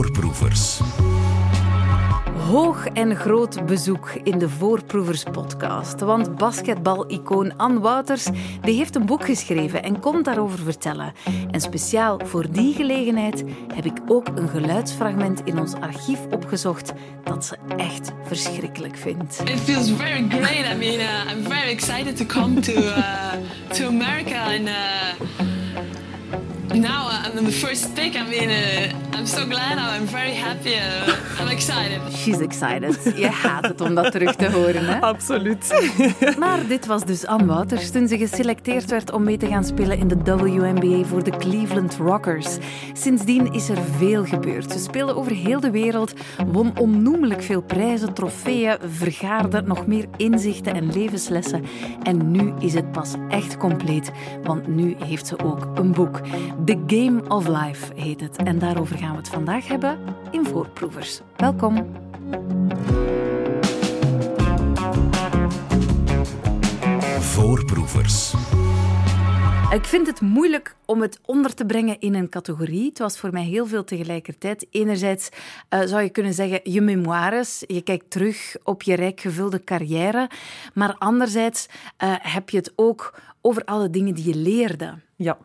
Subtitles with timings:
[0.00, 0.80] Voorproevers.
[2.48, 6.00] Hoog en groot bezoek in de Voorproevers podcast.
[6.00, 8.26] Want basketbal-icoon Ann Wouters
[8.60, 11.12] die heeft een boek geschreven en komt daarover vertellen.
[11.50, 16.92] En speciaal voor die gelegenheid heb ik ook een geluidsfragment in ons archief opgezocht
[17.24, 19.40] dat ze echt verschrikkelijk vindt.
[19.44, 20.74] It feels very great.
[20.74, 23.32] I mean, uh, I'm very excited to come to uh,
[23.72, 24.68] to America and.
[24.68, 25.59] Uh,
[26.74, 28.16] now uh, I'm the first pick.
[28.16, 29.78] I mean, uh, I'm so glad.
[29.78, 30.74] I'm very happy.
[30.74, 32.00] Uh, I'm excited.
[32.12, 33.12] She's excited.
[33.16, 35.00] Je haat het om dat terug te horen, hè?
[35.00, 35.68] Absoluut.
[36.38, 39.98] Maar dit was dus Ann Wouters toen ze geselecteerd werd om mee te gaan spelen
[39.98, 42.58] in de WNBA voor de Cleveland Rockers.
[42.92, 44.72] Sindsdien is er veel gebeurd.
[44.72, 46.12] Ze speelde over heel de wereld,
[46.46, 51.64] won onnoemelijk veel prijzen, trofeeën, vergaarde nog meer inzichten en levenslessen.
[52.02, 54.10] En nu is het pas echt compleet,
[54.42, 56.20] want nu heeft ze ook een boek.
[56.64, 58.36] The Game of Life heet het.
[58.36, 59.98] En daarover gaan we het vandaag hebben
[60.30, 61.20] in Voorproevers.
[61.36, 61.86] Welkom.
[67.20, 68.34] Voorproevers.
[69.72, 72.88] Ik vind het moeilijk om het onder te brengen in een categorie.
[72.88, 74.66] Het was voor mij heel veel tegelijkertijd.
[74.70, 75.28] Enerzijds
[75.70, 77.64] uh, zou je kunnen zeggen je memoires.
[77.66, 80.30] Je kijkt terug op je rijk gevulde carrière.
[80.74, 84.94] Maar anderzijds uh, heb je het ook over alle dingen die je leerde.
[85.22, 85.38] Ja,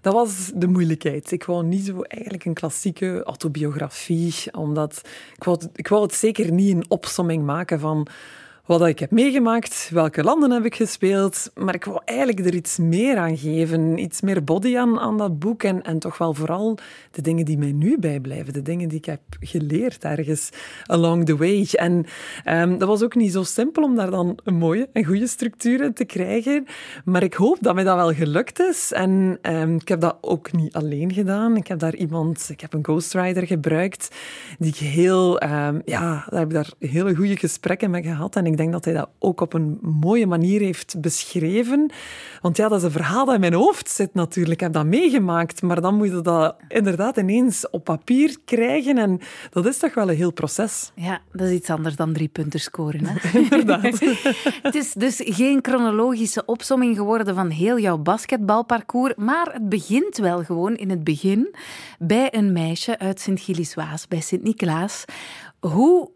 [0.00, 1.30] dat was de moeilijkheid.
[1.30, 5.00] Ik wou niet zo eigenlijk een klassieke autobiografie, omdat
[5.36, 8.06] ik wou, ik wou het zeker niet een opsomming maken van
[8.66, 11.50] wat ik heb meegemaakt, welke landen heb ik gespeeld.
[11.54, 15.38] Maar ik wou eigenlijk er iets meer aan geven, iets meer body aan, aan dat
[15.38, 15.62] boek.
[15.62, 16.78] En, en toch wel vooral
[17.10, 20.50] de dingen die mij nu bijblijven, de dingen die ik heb geleerd ergens
[20.86, 21.68] along the way.
[21.72, 22.06] En
[22.44, 25.84] um, dat was ook niet zo simpel om daar dan een mooie en goede structuur
[25.84, 26.66] in te krijgen.
[27.04, 28.92] Maar ik hoop dat mij dat wel gelukt is.
[28.92, 31.56] En um, ik heb dat ook niet alleen gedaan.
[31.56, 34.16] Ik heb daar iemand, ik heb een ghostwriter gebruikt,
[34.58, 38.36] die ik heel, um, ja, daar heb ik daar hele goede gesprekken mee gehad.
[38.36, 41.90] En ik ik denk dat hij dat ook op een mooie manier heeft beschreven.
[42.40, 44.54] Want ja, dat is een verhaal dat in mijn hoofd zit natuurlijk.
[44.54, 48.98] Ik heb dat meegemaakt, maar dan moet je dat inderdaad ineens op papier krijgen.
[48.98, 50.92] En dat is toch wel een heel proces.
[50.94, 53.00] Ja, dat is iets anders dan drie punten scoren.
[53.06, 53.38] Hè?
[53.38, 54.00] inderdaad.
[54.62, 60.44] het is dus geen chronologische opsomming geworden van heel jouw basketbalparcours, maar het begint wel
[60.44, 61.54] gewoon in het begin
[61.98, 65.04] bij een meisje uit Sint-Gilles-Waas, bij Sint-Niklaas.
[65.60, 66.10] Hoe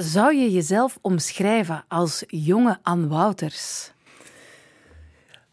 [0.00, 3.90] zou je jezelf omschrijven als jonge Ann Wouters?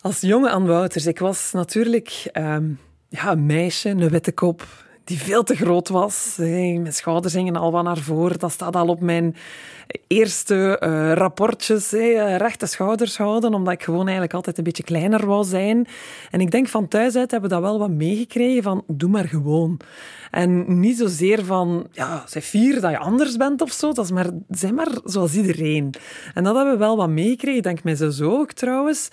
[0.02, 1.06] Als jonge Ann Wouters.
[1.06, 6.36] Ik was natuurlijk um, ja, een meisje, een witte kop, die veel te groot was.
[6.38, 8.40] Mijn schouders hingen al wat naar voren.
[8.40, 9.36] Dat staat al op mijn
[10.08, 11.92] eerste uh, rapportjes.
[12.38, 15.88] rechte schouders houden, omdat ik gewoon eigenlijk altijd een beetje kleiner wou zijn.
[16.32, 19.28] En ik denk van thuis uit hebben we dat wel wat meegekregen van doe maar
[19.28, 19.80] gewoon.
[20.32, 23.94] En niet zozeer van, ja, zij vier dat je anders bent of zo.
[23.94, 25.94] Dat is maar, zijn maar zoals iedereen.
[26.34, 27.58] En dat hebben we wel wat meegekregen.
[27.58, 29.10] Ik denk mij zo ook trouwens.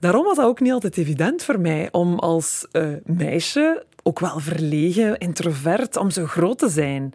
[0.00, 4.40] Daarom was dat ook niet altijd evident voor mij om als uh, meisje, ook wel
[4.40, 7.12] verlegen, introvert, om zo groot te zijn.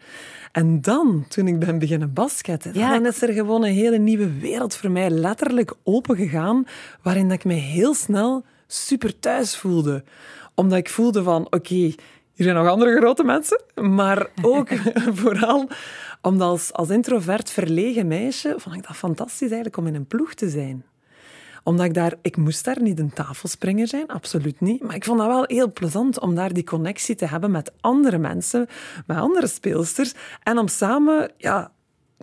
[0.51, 2.91] En dan, toen ik ben beginnen basketten, ja.
[2.91, 6.65] dan is er gewoon een hele nieuwe wereld voor mij letterlijk opengegaan,
[7.01, 10.03] waarin dat ik me heel snel super thuis voelde.
[10.55, 11.95] Omdat ik voelde van, oké, okay,
[12.33, 14.69] hier zijn nog andere grote mensen, maar ook
[15.21, 15.69] vooral
[16.21, 20.33] omdat als, als introvert verlegen meisje vond ik dat fantastisch eigenlijk om in een ploeg
[20.33, 20.85] te zijn
[21.63, 24.83] omdat ik daar, ik moest daar niet een tafelspringer zijn, absoluut niet.
[24.83, 28.17] Maar ik vond dat wel heel plezant om daar die connectie te hebben met andere
[28.17, 28.67] mensen,
[29.07, 30.13] met andere speelsters.
[30.43, 31.71] En om samen, ja,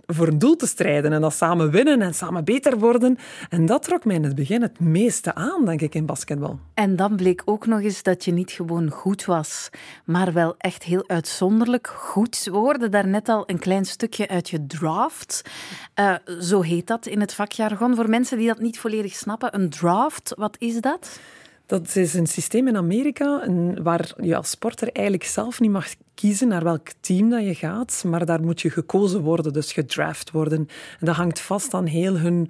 [0.05, 3.17] voor een doel te strijden en dat samen winnen en samen beter worden.
[3.49, 6.59] En dat trok mij in het begin het meeste aan, denk ik, in basketbal.
[6.73, 9.69] En dan bleek ook nog eens dat je niet gewoon goed was,
[10.05, 12.43] maar wel echt heel uitzonderlijk goed.
[12.43, 15.41] We hoorden daar net al een klein stukje uit je draft.
[15.99, 17.95] Uh, zo heet dat in het vakjargon.
[17.95, 21.19] Voor mensen die dat niet volledig snappen, een draft, wat is dat?
[21.71, 23.47] Dat is een systeem in Amerika
[23.81, 28.03] waar je als sporter eigenlijk zelf niet mag kiezen naar welk team dat je gaat,
[28.05, 30.57] maar daar moet je gekozen worden, dus gedraft worden.
[30.99, 32.49] En dat hangt vast aan heel hun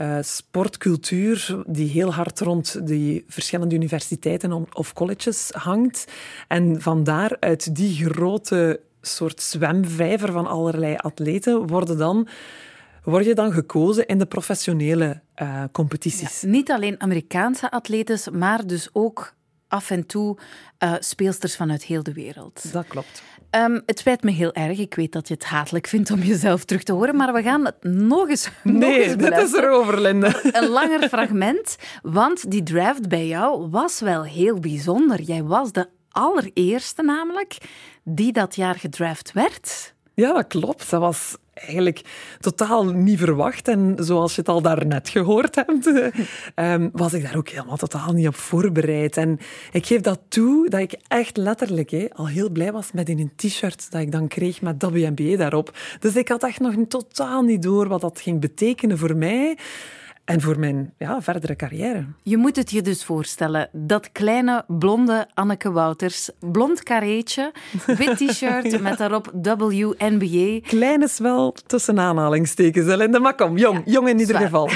[0.00, 6.04] uh, sportcultuur, die heel hard rond die verschillende universiteiten of colleges hangt.
[6.48, 12.28] En vandaar uit die grote soort zwemvijver van allerlei atleten worden dan
[13.10, 16.40] word je dan gekozen in de professionele uh, competities.
[16.40, 19.34] Ja, niet alleen Amerikaanse atletes, maar dus ook
[19.68, 20.38] af en toe
[20.78, 22.72] uh, speelsters vanuit heel de wereld.
[22.72, 23.22] Dat klopt.
[23.50, 24.78] Um, het spijt me heel erg.
[24.78, 27.64] Ik weet dat je het hatelijk vindt om jezelf terug te horen, maar we gaan
[27.64, 30.40] het nog eens Nee, nog eens dit is erover, Linda.
[30.42, 35.20] Een langer fragment, want die draft bij jou was wel heel bijzonder.
[35.20, 37.56] Jij was de allereerste namelijk
[38.04, 39.94] die dat jaar gedraft werd.
[40.14, 40.90] Ja, dat klopt.
[40.90, 42.00] Dat was eigenlijk
[42.40, 43.68] totaal niet verwacht.
[43.68, 45.86] En zoals je het al daarnet gehoord hebt,
[46.54, 49.16] um, was ik daar ook helemaal totaal niet op voorbereid.
[49.16, 49.38] En
[49.72, 53.90] ik geef dat toe dat ik echt letterlijk al heel blij was met een t-shirt
[53.90, 55.76] dat ik dan kreeg met WNBA daarop.
[56.00, 59.58] Dus ik had echt nog totaal niet door wat dat ging betekenen voor mij.
[60.26, 62.04] En voor mijn ja, verdere carrière.
[62.22, 63.68] Je moet het je dus voorstellen.
[63.72, 66.30] Dat kleine, blonde Anneke Wouters.
[66.40, 67.52] Blond kareetje,
[67.86, 70.60] wit t-shirt met daarop WNBA.
[70.62, 73.18] Klein is wel tussen aanhalingstekens, Linda.
[73.18, 73.82] Maar kom, jong.
[73.84, 74.70] jong in ieder geval.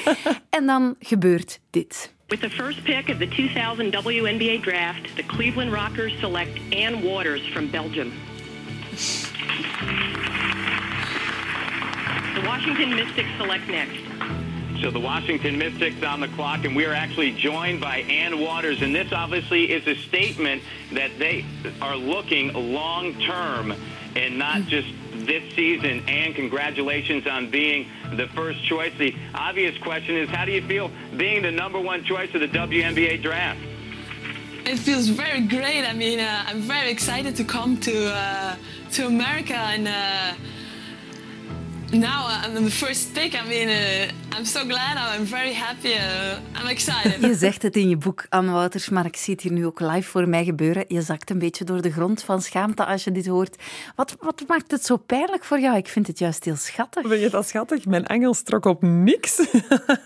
[0.58, 2.12] en dan gebeurt dit.
[2.26, 7.42] With the first pick of the 2000 WNBA draft, the Cleveland Rockers select Ann Waters
[7.52, 8.12] from Belgium.
[12.34, 14.03] The Washington Mystics select next.
[14.80, 18.82] So the Washington Mystics on the clock, and we are actually joined by Ann Waters.
[18.82, 20.62] And this obviously is a statement
[20.92, 21.44] that they
[21.80, 23.74] are looking long term
[24.16, 24.68] and not hmm.
[24.68, 26.02] just this season.
[26.08, 28.92] And congratulations on being the first choice.
[28.98, 32.48] The obvious question is how do you feel being the number one choice of the
[32.48, 33.60] WNBA draft?
[34.66, 35.84] It feels very great.
[35.84, 38.56] I mean, uh, I'm very excited to come to uh,
[38.92, 39.88] to America and.
[39.88, 40.34] Uh,
[41.92, 43.34] now I'm the first pick.
[43.34, 44.96] I mean, uh, I'm so glad.
[44.96, 45.92] I'm very happy.
[45.92, 47.20] Uh, I'm excited.
[47.30, 49.80] Je zegt het in je boek, Anne Wouters, maar ik zie het hier nu ook
[49.80, 50.84] live voor mij gebeuren.
[50.88, 53.62] Je zakt een beetje door de grond van schaamte als je dit hoort.
[53.96, 55.76] Wat, wat maakt het zo pijnlijk voor jou?
[55.76, 57.08] Ik vind het juist heel schattig.
[57.08, 57.86] Vind je dat schattig?
[57.86, 59.46] Mijn Engels trok op niks.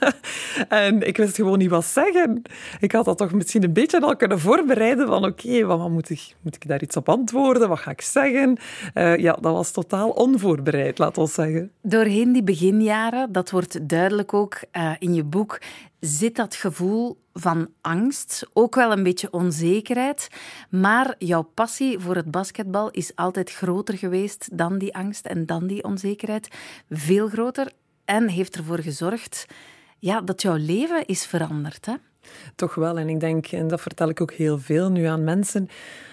[0.68, 2.42] en ik wist gewoon niet wat zeggen.
[2.80, 6.34] Ik had dat toch misschien een beetje al kunnen voorbereiden van oké, wat moet ik,
[6.42, 7.68] moet ik daar iets op antwoorden?
[7.68, 8.58] Wat ga ik zeggen?
[8.94, 11.67] Uh, ja, dat was totaal onvoorbereid, laat ons zeggen.
[11.82, 15.60] Doorheen die beginjaren, dat wordt duidelijk ook uh, in je boek,
[16.00, 20.28] zit dat gevoel van angst, ook wel een beetje onzekerheid.
[20.70, 25.66] Maar jouw passie voor het basketbal is altijd groter geweest dan die angst en dan
[25.66, 26.48] die onzekerheid.
[26.90, 27.72] Veel groter
[28.04, 29.46] en heeft ervoor gezorgd
[29.98, 31.86] ja, dat jouw leven is veranderd.
[31.86, 31.94] Hè?
[32.54, 32.98] Toch wel.
[32.98, 35.68] En ik denk, en dat vertel ik ook heel veel nu aan mensen,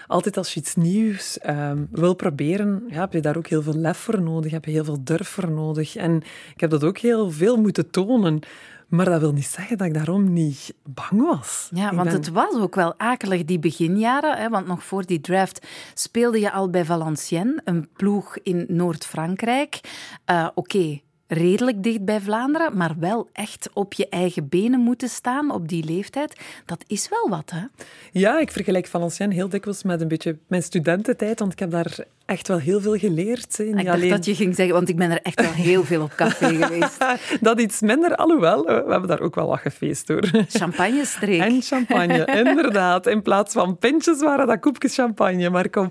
[0.06, 3.76] altijd als je iets nieuws ehm, wil proberen, ja, heb je daar ook heel veel
[3.76, 5.96] lef voor nodig, heb je heel veel durf voor nodig.
[5.96, 6.16] En
[6.54, 8.40] ik heb dat ook heel veel moeten tonen.
[8.86, 11.68] Maar dat wil niet zeggen dat ik daarom niet bang was.
[11.74, 14.36] Ja, want het was ook wel akelig die beginjaren.
[14.36, 19.80] Hè, want nog voor die draft speelde je al bij Valenciennes, een ploeg in Noord-Frankrijk.
[20.30, 25.50] Uh, Oké, redelijk dicht bij Vlaanderen, maar wel echt op je eigen benen moeten staan
[25.50, 27.64] op die leeftijd, dat is wel wat, hè?
[28.12, 31.98] Ja, ik vergelijk Valenciennes heel dikwijls met een beetje mijn studententijd, want ik heb daar
[32.26, 33.58] echt wel heel veel geleerd.
[33.58, 34.10] Niet ik dacht alleen...
[34.10, 37.04] dat je ging zeggen, want ik ben er echt wel heel veel op café geweest.
[37.40, 40.30] dat iets minder, alhoewel, we hebben daar ook wel wat gefeest door.
[40.48, 41.40] Champagne-streek.
[41.40, 43.06] En champagne, inderdaad.
[43.06, 45.50] In plaats van pintjes waren dat koepjes champagne.
[45.50, 45.90] Maar kom,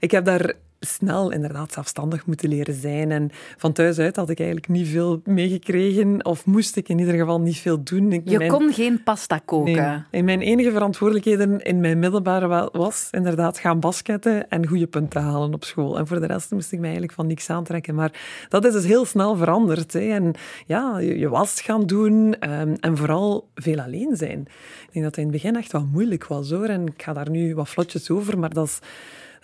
[0.00, 3.10] ik heb daar snel inderdaad zelfstandig moeten leren zijn.
[3.10, 7.14] En van thuis uit had ik eigenlijk niet veel meegekregen, of moest ik in ieder
[7.14, 8.12] geval niet veel doen.
[8.12, 10.06] Ik, je kon geen pasta koken?
[10.10, 10.22] Nee.
[10.22, 15.64] mijn enige verantwoordelijkheden in mijn middelbare was inderdaad gaan basketten en goede punten halen op
[15.64, 15.98] school.
[15.98, 17.94] En voor de rest moest ik mij eigenlijk van niks aantrekken.
[17.94, 18.12] Maar
[18.48, 19.92] dat is dus heel snel veranderd.
[19.92, 20.00] Hè.
[20.00, 20.34] En
[20.66, 24.40] ja, je, je was gaan doen um, en vooral veel alleen zijn.
[24.86, 26.66] Ik denk dat het in het begin echt wel moeilijk was hoor.
[26.66, 28.78] En ik ga daar nu wat vlotjes over, maar dat is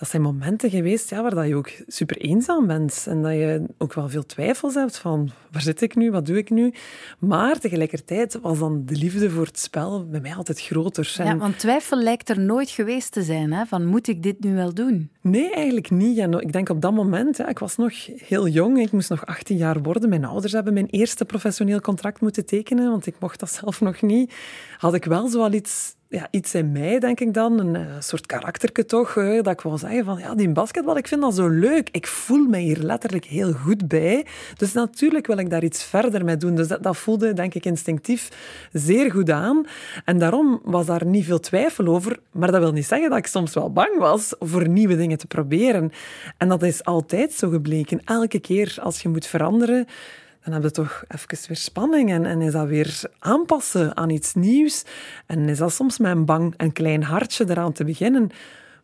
[0.03, 3.05] dat zijn momenten geweest ja, waar dat je ook super eenzaam bent.
[3.09, 6.37] En dat je ook wel veel twijfels hebt van waar zit ik nu, wat doe
[6.37, 6.75] ik nu.
[7.19, 11.15] Maar tegelijkertijd was dan de liefde voor het spel bij mij altijd groter.
[11.17, 13.53] Ja, want twijfel lijkt er nooit geweest te zijn.
[13.53, 13.65] Hè?
[13.67, 15.11] Van moet ik dit nu wel doen?
[15.21, 16.19] Nee, eigenlijk niet.
[16.19, 17.93] En ik denk op dat moment, ja, ik was nog
[18.27, 20.09] heel jong, ik moest nog 18 jaar worden.
[20.09, 24.03] Mijn ouders hebben mijn eerste professioneel contract moeten tekenen, want ik mocht dat zelf nog
[24.03, 24.33] niet.
[24.83, 28.27] Had ik wel zoal iets ja, iets in mij, denk ik dan, een, eh, soort
[28.27, 31.89] karakterke toch, dat ik wou zeggen van, ja, die basketbal, ik vind dat zo leuk.
[31.91, 34.27] Ik voel mij hier letterlijk heel goed bij.
[34.57, 36.55] Dus natuurlijk wil ik daar iets verder mee doen.
[36.55, 38.29] Dus dat, dat voelde, denk ik, instinctief
[38.73, 39.67] zeer goed aan.
[40.05, 42.19] En daarom was daar niet veel twijfel over.
[42.33, 45.27] Maar dat wil niet zeggen dat ik soms wel bang was voor nieuwe dingen te
[45.27, 45.93] proberen.
[46.39, 48.01] En dat is altijd zo gebleken.
[48.05, 49.87] Elke keer als je moet veranderen,
[50.45, 54.85] dan heb je toch even weer spanning en, is dat weer aanpassen aan iets nieuws.
[55.27, 58.31] En is dat soms een bang en klein hartje eraan te beginnen.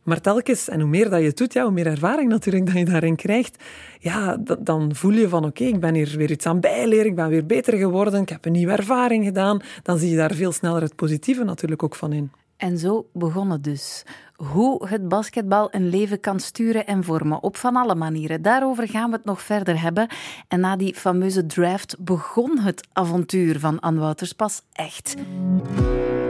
[0.02, 2.84] Maar telkens, en hoe meer dat je doet, ja, hoe meer ervaring natuurlijk dat je
[2.84, 3.64] daarin krijgt,
[3.98, 7.28] ja, dan voel je van oké, ik ben hier weer iets aan bijleren, ik ben
[7.28, 9.60] weer beter geworden, ik heb een nieuwe ervaring gedaan.
[9.82, 12.30] Dan zie je daar veel sneller het positieve natuurlijk ook van in.
[12.56, 14.04] En zo begon het dus.
[14.38, 18.42] Hoe het basketbal een leven kan sturen en vormen op van alle manieren.
[18.42, 20.08] Daarover gaan we het nog verder hebben.
[20.48, 25.14] En na die fameuze draft begon het avontuur van Anne Wouters pas echt.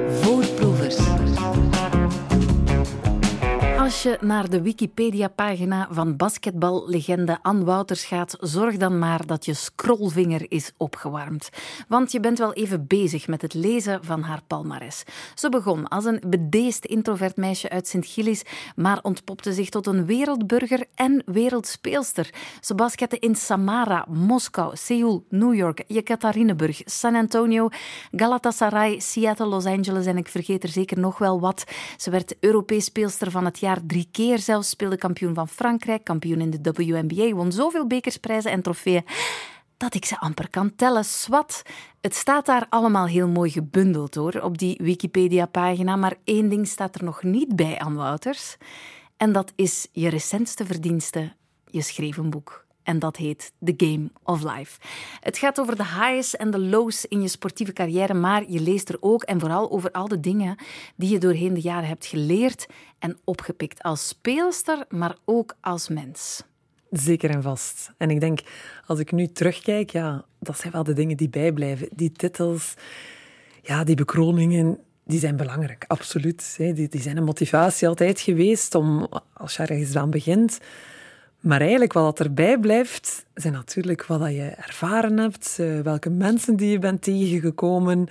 [0.08, 0.96] Voorproevers.
[3.88, 9.54] Als je naar de Wikipedia-pagina van basketballegende Ann Wouters gaat, zorg dan maar dat je
[9.54, 11.48] scrollvinger is opgewarmd.
[11.88, 15.02] Want je bent wel even bezig met het lezen van haar palmares.
[15.34, 18.42] Ze begon als een bedeesd introvert meisje uit Sint-Gillis,
[18.76, 22.30] maar ontpopte zich tot een wereldburger en wereldspeelster.
[22.60, 27.68] Ze baskette in Samara, Moskou, Seoul, New York, Yekaterinburg, San Antonio,
[28.12, 31.64] Galatasaray, Seattle, Los Angeles en ik vergeet er zeker nog wel wat.
[31.96, 36.40] Ze werd Europees speelster van het jaar drie keer zelfs, speelde kampioen van Frankrijk, kampioen
[36.40, 39.04] in de WNBA, won zoveel bekersprijzen en trofeeën
[39.76, 41.04] dat ik ze amper kan tellen.
[41.04, 41.62] Swat.
[42.00, 45.96] Het staat daar allemaal heel mooi gebundeld hoor, op die Wikipedia-pagina.
[45.96, 48.56] Maar één ding staat er nog niet bij aan Wouters.
[49.16, 51.32] En dat is je recentste verdienste.
[51.66, 52.66] Je schreef een boek.
[52.88, 54.80] En dat heet The Game of Life.
[55.20, 58.88] Het gaat over de highs en de lows in je sportieve carrière, maar je leest
[58.88, 60.56] er ook en vooral over al de dingen
[60.96, 62.66] die je doorheen de jaren hebt geleerd
[62.98, 66.42] en opgepikt als speelster, maar ook als mens.
[66.90, 67.92] Zeker en vast.
[67.96, 68.40] En ik denk,
[68.86, 71.88] als ik nu terugkijk, ja, dat zijn wel de dingen die bijblijven.
[71.92, 72.74] Die titels,
[73.62, 76.56] ja, die bekroningen, die zijn belangrijk, absoluut.
[76.58, 80.58] Die, zijn een motivatie altijd geweest om, als je ergens aan begint,
[81.40, 86.70] maar eigenlijk wat erbij blijft, zijn natuurlijk wat je ervaren hebt, eh, welke mensen die
[86.70, 88.06] je bent tegengekomen.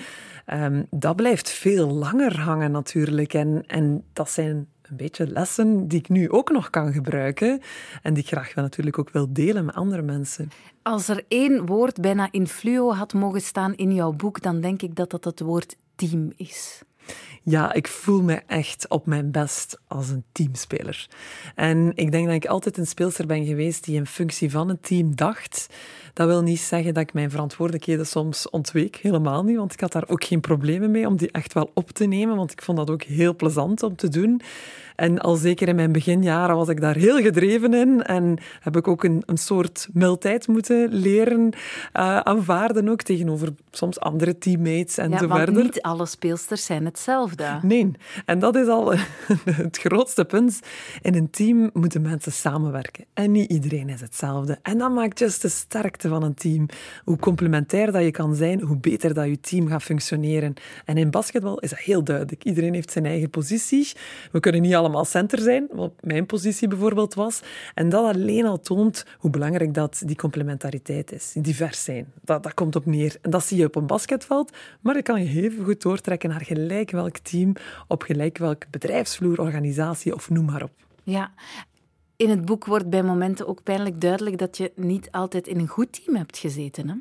[0.46, 3.34] Ehm, dat blijft veel langer hangen natuurlijk.
[3.34, 7.62] En, en dat zijn een beetje lessen die ik nu ook nog kan gebruiken
[8.02, 10.50] en die ik graag wel natuurlijk ook wil delen met andere mensen.
[10.82, 14.82] Als er één woord bijna in fluo had mogen staan in jouw boek, dan denk
[14.82, 16.82] ik dat dat het woord team is.
[17.44, 21.08] Ja, ik voel me echt op mijn best als een teamspeler.
[21.56, 24.80] En ik denk dat ik altijd een speelster ben geweest die in functie van een
[24.80, 25.68] team dacht.
[26.18, 29.92] Dat wil niet zeggen dat ik mijn verantwoordelijkheden soms ontweek, helemaal niet, want ik had
[29.92, 32.78] daar ook geen problemen mee om die echt wel op te nemen, want ik vond
[32.78, 34.42] dat ook heel plezant om te doen.
[34.98, 38.88] En al zeker in mijn beginjaren was ik daar heel gedreven in en heb ik
[38.88, 45.10] ook een, een soort mildheid moeten leren uh, aanvaarden ook tegenover soms andere teammates en
[45.10, 45.64] ja, zo want verder.
[45.64, 47.60] niet alle speelsters zijn hetzelfde.
[47.62, 47.92] Nee,
[48.26, 48.94] en dat is al
[49.64, 50.60] het grootste punt.
[51.02, 54.60] In een team moeten mensen samenwerken en niet iedereen is hetzelfde.
[54.62, 55.50] En dat maakt juist de
[56.10, 56.66] van een team.
[57.04, 60.54] Hoe complementair dat je kan zijn, hoe beter dat je team gaat functioneren.
[60.86, 62.44] En in basketbal is dat heel duidelijk.
[62.44, 63.92] Iedereen heeft zijn eigen positie.
[64.32, 67.42] We kunnen niet allemaal center zijn, wat mijn positie bijvoorbeeld was.
[67.74, 71.34] En dat alleen al toont hoe belangrijk dat die complementariteit is.
[71.36, 72.06] Divers zijn.
[72.22, 73.16] Dat, dat komt op neer.
[73.22, 76.46] En dat zie je op een basketveld, maar dat kan je even goed doortrekken naar
[76.46, 77.54] gelijk welk team,
[77.88, 80.72] op gelijk welk bedrijfsvloer, organisatie of noem maar op.
[81.04, 81.32] Ja,
[82.18, 85.68] in het boek wordt bij momenten ook pijnlijk duidelijk dat je niet altijd in een
[85.68, 86.90] goed team hebt gezeten.
[86.90, 86.96] Hè?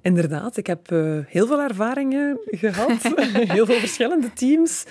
[0.00, 3.02] Inderdaad, ik heb uh, heel veel ervaringen gehad,
[3.56, 4.84] heel veel verschillende teams.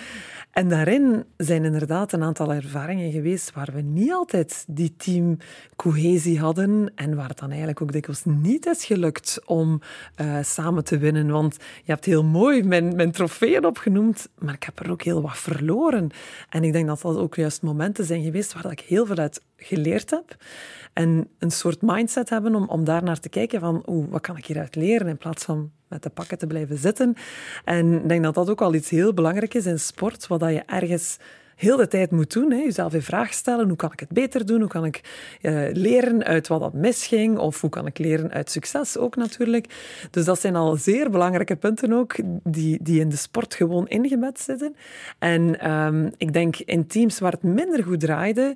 [0.51, 6.91] En daarin zijn inderdaad een aantal ervaringen geweest waar we niet altijd die teamcohesie hadden
[6.96, 9.81] en waar het dan eigenlijk ook dikwijls niet is gelukt om
[10.22, 11.27] uh, samen te winnen.
[11.29, 15.22] Want je hebt heel mooi mijn, mijn trofeeën opgenoemd, maar ik heb er ook heel
[15.22, 16.10] wat verloren.
[16.50, 19.41] En ik denk dat dat ook juist momenten zijn geweest waar ik heel veel uit
[19.63, 20.35] geleerd heb.
[20.93, 24.45] En een soort mindset hebben om, om daar naar te kijken van, wat kan ik
[24.45, 27.15] hieruit leren in plaats van met de pakken te blijven zitten.
[27.65, 30.63] En ik denk dat dat ook al iets heel belangrijk is in sport, wat je
[30.65, 31.17] ergens
[31.55, 32.51] heel de tijd moet doen.
[32.51, 32.57] Hè.
[32.57, 33.67] Jezelf in vraag stellen.
[33.67, 34.59] Hoe kan ik het beter doen?
[34.59, 35.01] Hoe kan ik
[35.41, 37.37] uh, leren uit wat dat misging?
[37.37, 39.73] Of hoe kan ik leren uit succes ook natuurlijk?
[40.11, 44.39] Dus dat zijn al zeer belangrijke punten ook, die, die in de sport gewoon ingebed
[44.39, 44.75] zitten.
[45.19, 48.55] En um, ik denk in teams waar het minder goed draaide,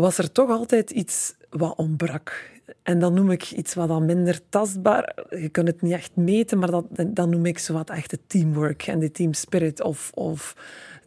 [0.00, 2.50] was er toch altijd iets wat ontbrak.
[2.82, 5.14] En dan noem ik iets wat dan minder tastbaar.
[5.30, 8.20] Je kunt het niet echt meten, maar dat, dan noem ik zo wat echt het
[8.26, 10.56] teamwork en de team spirit of, of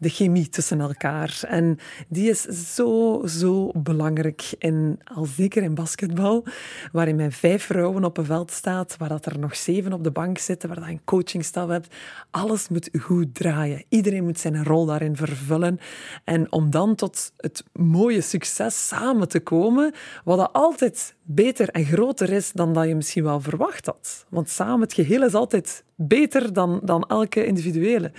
[0.02, 1.40] de chemie tussen elkaar.
[1.46, 1.78] En
[2.08, 2.42] die is
[2.74, 6.44] zo, zo belangrijk, in, al zeker in basketbal,
[6.92, 10.10] waarin men vijf vrouwen op een veld staat, waar dat er nog zeven op de
[10.10, 11.94] bank zitten, waar dat een coachingstaf hebt.
[12.30, 13.84] Alles moet goed draaien.
[13.88, 15.78] Iedereen moet zijn rol daarin vervullen.
[16.24, 19.94] En om dan tot het mooie succes samen te komen,
[20.24, 24.26] wat dat altijd beter en groter is dan dat je misschien wel verwacht had.
[24.28, 28.12] Want samen, het geheel is altijd beter dan, dan elke individuele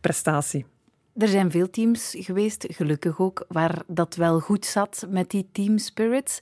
[0.00, 0.64] prestatie.
[1.16, 5.78] Er zijn veel teams geweest, gelukkig ook, waar dat wel goed zat met die team
[5.78, 6.38] spirits.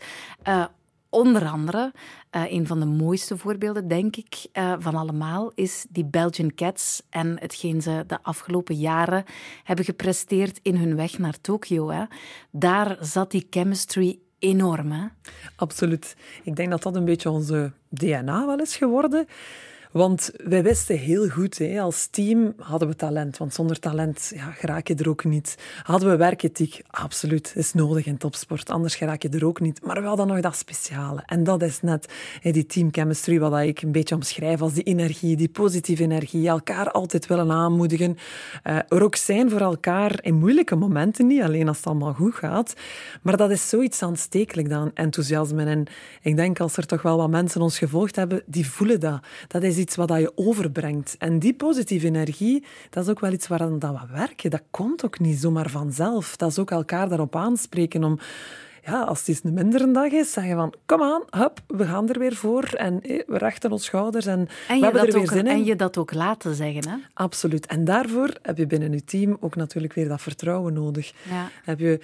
[0.49, 0.65] Uh,
[1.09, 1.93] onder andere,
[2.37, 7.03] uh, een van de mooiste voorbeelden, denk ik, uh, van allemaal, is die Belgian Cats
[7.11, 9.25] en hetgeen ze de afgelopen jaren
[9.65, 12.07] hebben gepresteerd in hun weg naar Tokio.
[12.51, 15.11] Daar zat die chemistry enorm.
[15.57, 16.17] Absoluut.
[16.43, 19.27] Ik denk dat dat een beetje onze DNA wel is geworden.
[19.93, 23.37] Want wij wisten heel goed, hè, als team hadden we talent.
[23.37, 25.59] Want zonder talent ja, je er ook niet.
[25.83, 26.83] Hadden we werkethiek?
[26.91, 28.71] Absoluut, is nodig in topsport.
[28.71, 29.85] Anders geraak je er ook niet.
[29.85, 31.23] Maar we hadden nog dat speciale.
[31.27, 35.49] En dat is net die teamchemistry, wat ik een beetje omschrijf als die energie, die
[35.49, 36.49] positieve energie.
[36.49, 38.17] Elkaar altijd willen aanmoedigen.
[38.65, 42.35] Uh, er ook zijn voor elkaar in moeilijke momenten, niet alleen als het allemaal goed
[42.35, 42.75] gaat.
[43.23, 45.65] Maar dat is zoiets aanstekelijk dan, enthousiasme.
[45.65, 45.87] En
[46.23, 49.21] ik denk als er toch wel wat mensen ons gevolgd hebben, die voelen dat.
[49.49, 51.15] Dat is iets wat je overbrengt.
[51.19, 54.51] En die positieve energie, dat is ook wel iets waar dat we werken.
[54.51, 56.37] Dat komt ook niet zomaar vanzelf.
[56.37, 58.19] Dat is ook elkaar daarop aanspreken om
[58.85, 62.09] ja, als het eens een mindere dag is, zeggen van kom aan, hup, we gaan
[62.09, 65.29] er weer voor en we rechten ons schouders en, en we hebben er weer ook,
[65.29, 65.47] zin in.
[65.47, 66.97] En je dat ook laten zeggen, hè?
[67.15, 67.67] Absoluut.
[67.67, 71.13] En daarvoor heb je binnen je team ook natuurlijk weer dat vertrouwen nodig.
[71.31, 71.51] Ja.
[71.65, 72.01] Heb je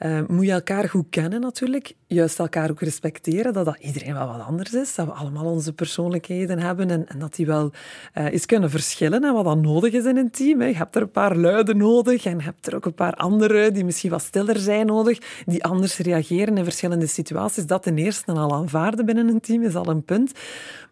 [0.00, 1.94] uh, moet je elkaar goed kennen natuurlijk.
[2.06, 4.94] Juist elkaar ook respecteren, dat, dat iedereen wel wat anders is.
[4.94, 7.70] Dat we allemaal onze persoonlijkheden hebben en, en dat die wel
[8.14, 10.60] uh, eens kunnen verschillen en wat dan nodig is in een team.
[10.60, 10.66] Hè.
[10.66, 13.70] Je hebt er een paar luiden nodig en je hebt er ook een paar andere
[13.70, 17.66] die misschien wat stiller zijn nodig, die anders reageren in verschillende situaties.
[17.66, 20.32] Dat ten eerste al aanvaarden binnen een team is al een punt.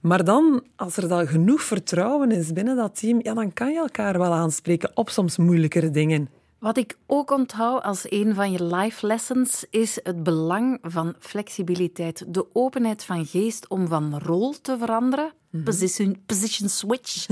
[0.00, 3.78] Maar dan, als er dan genoeg vertrouwen is binnen dat team, ja, dan kan je
[3.78, 6.28] elkaar wel aanspreken op soms moeilijkere dingen.
[6.62, 12.24] Wat ik ook onthoud als een van je life lessons is het belang van flexibiliteit.
[12.34, 15.32] De openheid van geest om van rol te veranderen.
[15.50, 15.64] Mhm.
[15.64, 17.28] position, position switch.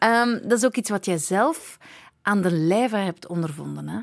[0.00, 1.78] um, dat is ook iets wat jij zelf
[2.22, 3.88] aan de lijve hebt ondervonden.
[3.88, 4.00] Hè?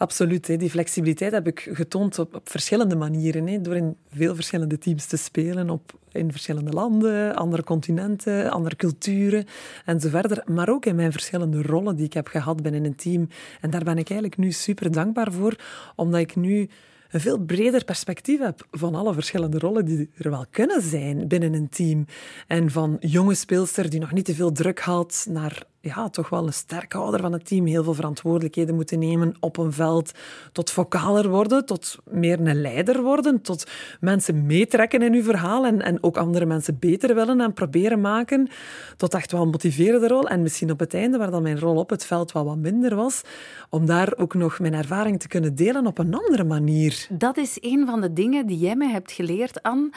[0.00, 0.46] Absoluut.
[0.46, 0.56] Hè.
[0.56, 3.46] Die flexibiliteit heb ik getoond op, op verschillende manieren.
[3.46, 3.60] Hè.
[3.60, 9.44] Door in veel verschillende teams te spelen, op, in verschillende landen, andere continenten, andere culturen
[9.84, 10.42] en zo verder.
[10.46, 13.28] Maar ook in mijn verschillende rollen die ik heb gehad binnen een team.
[13.60, 15.56] En daar ben ik eigenlijk nu super dankbaar voor,
[15.96, 16.68] omdat ik nu
[17.10, 21.54] een veel breder perspectief heb van alle verschillende rollen die er wel kunnen zijn binnen
[21.54, 22.06] een team.
[22.46, 26.46] En van jonge speelster die nog niet te veel druk had, naar ja, toch wel
[26.46, 30.12] een sterke ouder van het team, heel veel verantwoordelijkheden moeten nemen op een veld,
[30.52, 35.82] tot vocaler worden, tot meer een leider worden, tot mensen meetrekken in uw verhaal en,
[35.82, 38.48] en ook andere mensen beter willen en proberen maken,
[38.96, 40.28] tot echt wel een motiverende rol.
[40.28, 42.94] En misschien op het einde, waar dan mijn rol op het veld wel wat minder
[42.94, 43.22] was,
[43.68, 47.06] om daar ook nog mijn ervaring te kunnen delen op een andere manier.
[47.10, 49.90] Dat is een van de dingen die jij mij hebt geleerd, Anne,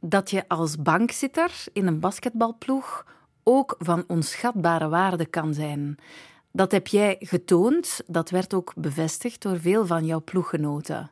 [0.00, 3.04] dat je als bankzitter in een basketbalploeg
[3.50, 5.98] ook van onschatbare waarde kan zijn.
[6.52, 11.10] Dat heb jij getoond, dat werd ook bevestigd door veel van jouw ploeggenoten.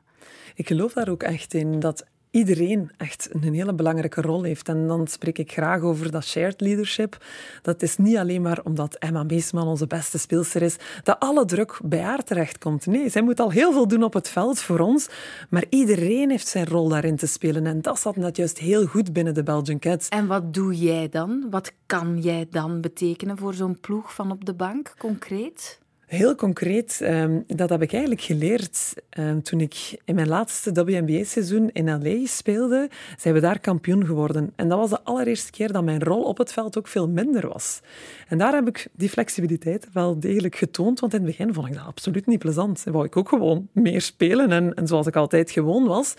[0.55, 4.69] Ik geloof daar ook echt in dat iedereen echt een hele belangrijke rol heeft.
[4.69, 7.25] En dan spreek ik graag over dat shared leadership.
[7.63, 11.81] Dat is niet alleen maar omdat Emma Meesman onze beste speelster is, dat alle druk
[11.85, 12.87] bij haar terechtkomt.
[12.87, 15.09] Nee, zij moet al heel veel doen op het veld voor ons,
[15.51, 17.67] maar iedereen heeft zijn rol daarin te spelen.
[17.67, 20.09] En dat zat net juist heel goed binnen de Belgian Cats.
[20.09, 21.47] En wat doe jij dan?
[21.51, 25.79] Wat kan jij dan betekenen voor zo'n ploeg van op de bank, concreet?
[26.09, 31.71] Heel concreet, um, dat heb ik eigenlijk geleerd um, toen ik in mijn laatste WNBA-seizoen
[31.73, 32.89] in LA speelde.
[33.19, 34.53] Zijn we daar kampioen geworden.
[34.57, 37.49] En dat was de allereerste keer dat mijn rol op het veld ook veel minder
[37.49, 37.81] was.
[38.29, 41.75] En daar heb ik die flexibiliteit wel degelijk getoond, want in het begin vond ik
[41.75, 42.83] dat absoluut niet plezant.
[42.87, 46.15] En wou ik ook gewoon meer spelen en, en zoals ik altijd gewoon was.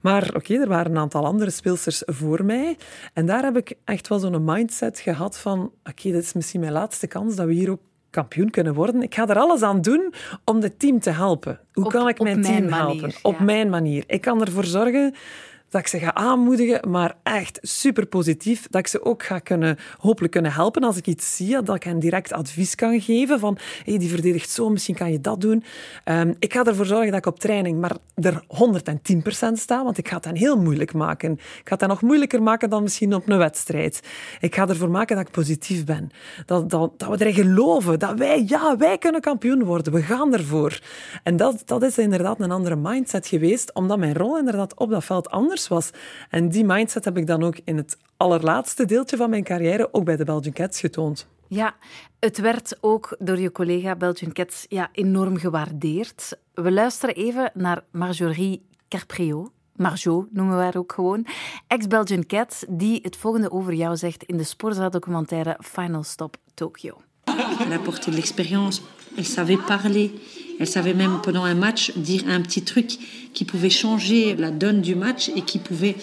[0.00, 2.76] Maar oké, er waren een aantal andere speelsters voor mij.
[3.12, 6.72] En daar heb ik echt wel zo'n mindset gehad van oké, dit is misschien mijn
[6.72, 9.02] laatste kans dat we hier ook kampioen kunnen worden.
[9.02, 11.60] Ik ga er alles aan doen om het team te helpen.
[11.72, 13.12] Hoe kan ik mijn team helpen?
[13.22, 14.04] op mijn manier.
[14.06, 15.14] Ik kan ervoor zorgen
[15.70, 18.66] dat ik ze ga aanmoedigen, maar echt super positief.
[18.70, 21.82] Dat ik ze ook ga kunnen, hopelijk kunnen helpen als ik iets zie, dat ik
[21.82, 25.64] hen direct advies kan geven van hey, die verdedigt zo, misschien kan je dat doen.
[26.04, 28.42] Um, ik ga ervoor zorgen dat ik op training maar er
[29.48, 31.32] 110% sta, want ik ga het hen heel moeilijk maken.
[31.32, 34.00] Ik ga het hen nog moeilijker maken dan misschien op een wedstrijd.
[34.40, 36.10] Ik ga ervoor maken dat ik positief ben.
[36.46, 39.92] Dat, dat, dat we erin geloven, dat wij, ja, wij kunnen kampioen worden.
[39.92, 40.80] We gaan ervoor.
[41.22, 45.04] En dat, dat is inderdaad een andere mindset geweest, omdat mijn rol inderdaad op dat
[45.04, 45.90] veld anders was.
[46.30, 50.04] En die mindset heb ik dan ook in het allerlaatste deeltje van mijn carrière ook
[50.04, 51.26] bij de Belgian Cats getoond.
[51.48, 51.74] Ja,
[52.18, 56.38] het werd ook door je collega Belgian Cats ja, enorm gewaardeerd.
[56.54, 59.50] We luisteren even naar Marjorie Carpriot.
[59.72, 61.26] Marjo noemen we haar ook gewoon.
[61.66, 67.00] Ex-Belgian Cat, die het volgende over jou zegt in de Sporza-documentaire Final Stop Tokyo.
[67.60, 68.80] Elle apportait de l'expérience,
[69.16, 70.10] elle savait parler,
[70.58, 72.88] Elle savait même pendant un match dire un petit truc
[73.32, 75.96] qui pouvait changer la donne du match et qui pouvait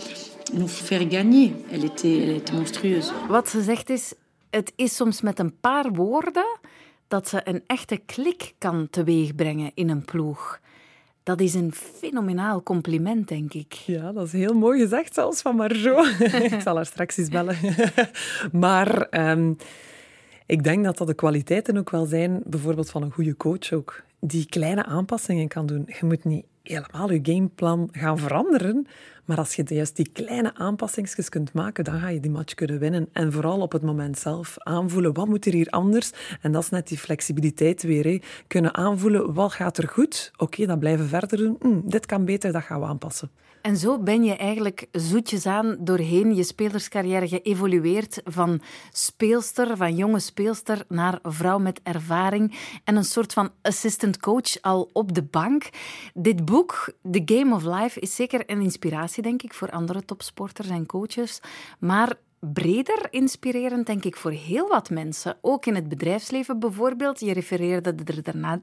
[0.53, 1.53] nous faire gagner.
[1.71, 3.11] Elle était, elle était monstrueuse.
[3.27, 4.13] Wat ze zegt is,
[4.49, 6.59] het is soms met een paar woorden
[7.07, 10.59] dat ze een echte klik kan teweegbrengen in een ploeg.
[11.23, 13.73] Dat is een fenomenaal compliment, denk ik.
[13.73, 16.03] Ja, dat is heel mooi gezegd, zelfs van Marjo.
[16.51, 17.57] ik zal haar straks eens bellen.
[18.51, 19.53] maar ehm,
[20.45, 24.03] ik denk dat dat de kwaliteiten ook wel zijn, bijvoorbeeld van een goede coach ook,
[24.19, 25.83] die kleine aanpassingen kan doen.
[25.99, 28.87] Je moet niet helemaal je gameplan gaan veranderen,
[29.25, 32.79] maar als je juist die kleine aanpassingsjes kunt maken, dan ga je die match kunnen
[32.79, 33.07] winnen.
[33.11, 36.11] En vooral op het moment zelf aanvoelen, wat moet er hier anders?
[36.41, 38.23] En dat is net die flexibiliteit weer.
[38.47, 40.31] Kunnen aanvoelen, wat gaat er goed?
[40.37, 41.55] Oké, dan blijven verder doen.
[41.59, 43.29] Hm, dit kan beter, dat gaan we aanpassen.
[43.65, 48.61] En zo ben je eigenlijk zoetjes aan doorheen je spelerscarrière geëvolueerd van
[48.91, 54.89] speelster, van jonge speelster, naar vrouw met ervaring en een soort van assistant coach al
[54.93, 55.69] op de bank.
[56.13, 60.69] Dit boek, The Game of Life, is zeker een inspiratie, denk ik, voor andere topsporters
[60.69, 61.39] en coaches.
[61.79, 65.37] Maar breder inspirerend, denk ik, voor heel wat mensen.
[65.41, 67.19] Ook in het bedrijfsleven bijvoorbeeld.
[67.19, 68.61] Je refereerde er daarna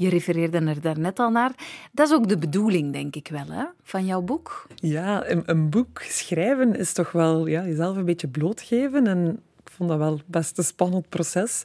[0.00, 1.52] je refereerde er daarnet al naar.
[1.92, 4.66] Dat is ook de bedoeling, denk ik wel, hè, van jouw boek.
[4.74, 9.06] Ja, een, een boek schrijven is toch wel ja, jezelf een beetje blootgeven.
[9.06, 11.62] En ik vond dat wel best een spannend proces.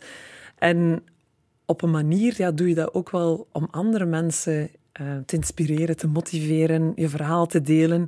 [0.57, 1.03] En
[1.65, 4.69] op een manier ja, doe je dat ook wel om andere mensen
[5.01, 8.07] uh, te inspireren, te motiveren, je verhaal te delen.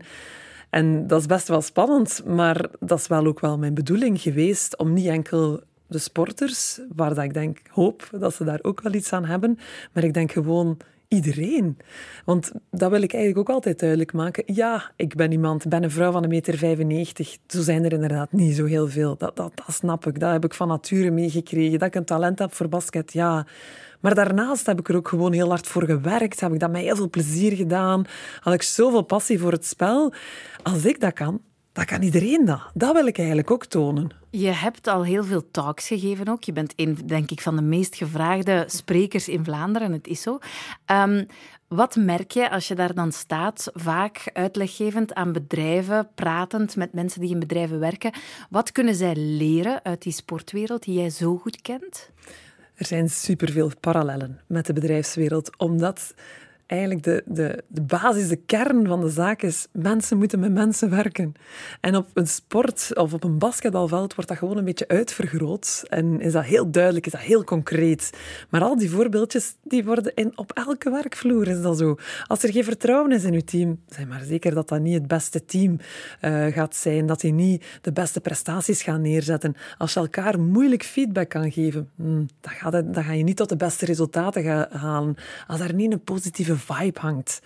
[0.70, 4.78] En dat is best wel spannend, maar dat is wel ook wel mijn bedoeling geweest
[4.78, 8.94] om niet enkel de sporters, waar dat ik denk, hoop dat ze daar ook wel
[8.94, 9.60] iets aan hebben.
[9.94, 11.78] Maar ik denk gewoon iedereen.
[12.26, 14.44] Want dat wil ik eigenlijk ook altijd duidelijk maken.
[14.46, 17.38] Ja, ik ben iemand, ben een vrouw van een meter 95.
[17.48, 19.18] Zo zijn er inderdaad niet zo heel veel.
[19.18, 20.20] Dat, dat, dat snap ik.
[20.20, 21.80] Dat heb ik van nature meegekregen.
[21.80, 23.46] Dat ik een talent heb voor basket, ja.
[24.00, 26.40] Maar daarnaast heb ik er ook gewoon heel hard voor gewerkt.
[26.40, 28.06] Heb ik dat met heel veel plezier gedaan.
[28.40, 30.14] Had ik zoveel passie voor het spel.
[30.64, 32.62] Als ik dat kan, dat kan iedereen dat.
[32.74, 34.10] Dat wil ik eigenlijk ook tonen.
[34.30, 36.44] Je hebt al heel veel talks gegeven ook.
[36.44, 39.92] Je bent een, denk ik, van de meest gevraagde sprekers in Vlaanderen.
[39.92, 40.40] Het is zo.
[40.92, 41.26] Um,
[41.68, 47.22] wat merk je als je daar dan staat, vaak uitleggevend aan bedrijven, pratend met mensen
[47.22, 48.12] die in bedrijven werken?
[48.50, 52.10] Wat kunnen zij leren uit die sportwereld die jij zo goed kent?
[52.78, 56.14] Er zijn superveel parallellen met de bedrijfswereld, omdat
[56.68, 60.90] eigenlijk de, de, de basis, de kern van de zaak is, mensen moeten met mensen
[60.90, 61.34] werken.
[61.82, 65.84] En op een sport of op een basketbalveld wordt dat gewoon een beetje uitvergroot.
[65.90, 68.10] En is dat heel duidelijk, is dat heel concreet.
[68.50, 71.96] Maar al die voorbeeldjes, die worden in, op elke werkvloer is dat zo.
[72.28, 75.08] Als er geen vertrouwen is in je team, zeg maar zeker dat dat niet het
[75.08, 75.78] beste team
[76.22, 79.56] uh, gaat zijn, dat die niet de beste prestaties gaan neerzetten.
[79.78, 83.50] Als je elkaar moeilijk feedback kan geven, hmm, dan, gaat dan ga je niet tot
[83.50, 85.16] de beste resultaten gaan halen.
[85.48, 87.42] Als er niet een positieve vibe hangt,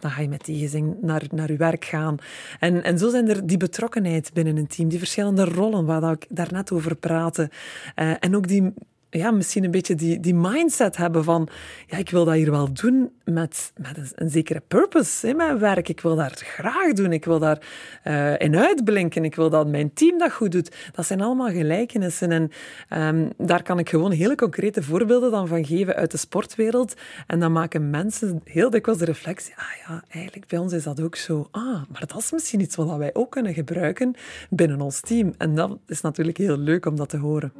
[0.00, 2.16] dan ga je met tegenzin naar, naar je werk gaan.
[2.58, 6.26] En, en zo zijn er die betrokkenheid binnen een team, die verschillende rollen waar ik
[6.28, 7.50] daarnet over praatte.
[7.96, 8.72] Uh, en ook die
[9.10, 11.48] ja, misschien een beetje die, die mindset hebben van
[11.86, 15.88] ja, ik wil dat hier wel doen met, met een, zekere purpose in mijn werk.
[15.88, 17.12] Ik wil dat graag doen.
[17.12, 17.58] Ik wil daar
[18.04, 19.24] uh, in uitblinken.
[19.24, 20.76] Ik wil dat mijn team dat goed doet.
[20.92, 22.30] Dat zijn allemaal gelijkenissen.
[22.30, 22.50] En
[22.98, 26.94] um, daar kan ik gewoon hele concrete voorbeelden dan van geven uit de sportwereld.
[27.26, 29.54] En dan maken mensen heel dikwijls de reflectie.
[29.56, 31.48] Ah ja, eigenlijk bij ons is dat ook zo.
[31.50, 34.14] Ah, maar dat is misschien iets wat wij ook kunnen gebruiken
[34.50, 35.34] binnen ons team.
[35.38, 37.52] En dat is natuurlijk heel leuk om dat te horen.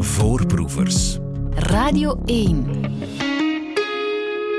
[0.00, 1.18] Voorproevers.
[1.50, 2.66] Radio 1.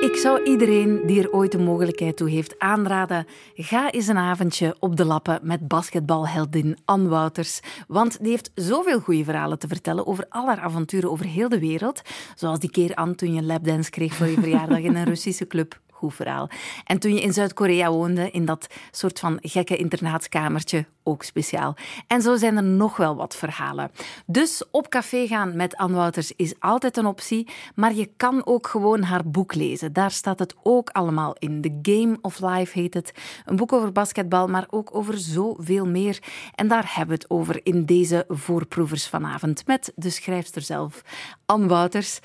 [0.01, 3.25] Ik zou iedereen die er ooit de mogelijkheid toe heeft aanraden,
[3.55, 7.59] ga eens een avondje op de lappen met basketbalheldin Ann Wouters.
[7.87, 11.59] Want die heeft zoveel goede verhalen te vertellen over al haar avonturen over heel de
[11.59, 12.01] wereld.
[12.35, 15.47] Zoals die keer, Ann, toen je een lapdance kreeg voor je verjaardag in een Russische
[15.47, 16.49] club goed verhaal.
[16.85, 21.75] En toen je in Zuid-Korea woonde, in dat soort van gekke internaatskamertje, ook speciaal.
[22.07, 23.91] En zo zijn er nog wel wat verhalen.
[24.25, 28.67] Dus op café gaan met Anne Wouters is altijd een optie, maar je kan ook
[28.67, 29.93] gewoon haar boek lezen.
[29.93, 31.61] Daar staat het ook allemaal in.
[31.61, 33.13] The Game of Life heet het.
[33.45, 36.19] Een boek over basketbal, maar ook over zoveel meer.
[36.55, 41.01] En daar hebben we het over in deze voorproevers vanavond met de schrijfster zelf,
[41.45, 42.19] Anne Wouters.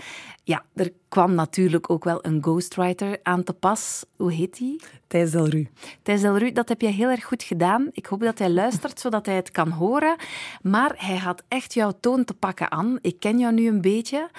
[0.46, 4.04] Ja, er kwam natuurlijk ook wel een ghostwriter aan te pas.
[4.16, 4.80] Hoe heet die?
[5.07, 5.68] Thijs Delru.
[6.02, 7.88] Thijs Delru, dat heb jij heel erg goed gedaan.
[7.92, 10.16] Ik hoop dat hij luistert, zodat hij het kan horen.
[10.62, 12.98] Maar hij had echt jouw toon te pakken aan.
[13.00, 14.30] Ik ken jou nu een beetje.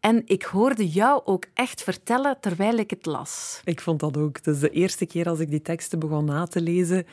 [0.00, 3.60] En ik hoorde jou ook echt vertellen terwijl ik het las.
[3.64, 4.36] Ik vond dat ook.
[4.36, 7.06] Het is de eerste keer als ik die teksten begon na te lezen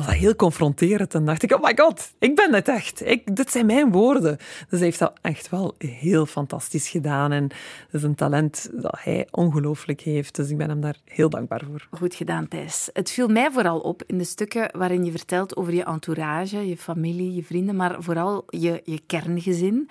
[0.00, 1.14] was dat heel confronterend.
[1.14, 3.06] En dacht ik, oh my god, ik ben het echt.
[3.06, 4.36] Ik, dit zijn mijn woorden.
[4.36, 7.32] Dus hij heeft dat echt wel heel fantastisch gedaan.
[7.32, 7.58] En dat
[8.00, 10.34] is een talent dat hij ongelooflijk heeft.
[10.34, 11.88] Dus ik ben hem daar heel dankbaar voor.
[11.90, 12.90] Goed gedaan, Thijs.
[12.92, 16.76] Het viel mij vooral op in de stukken waarin je vertelt over je entourage, je
[16.76, 19.88] familie, je vrienden, maar vooral je, je kerngezin.